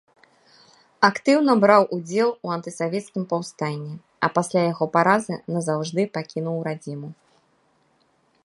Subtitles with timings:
[1.09, 3.95] Актыўна браў удзел у антысавецкім паўстанні,
[4.27, 7.09] а пасля яго паразы назаўжды пакінуў радзіму.